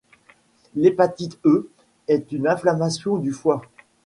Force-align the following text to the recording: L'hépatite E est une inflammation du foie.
L'hépatite 0.73 1.37
E 1.45 1.69
est 2.07 2.31
une 2.31 2.47
inflammation 2.47 3.17
du 3.17 3.31
foie. 3.31 3.61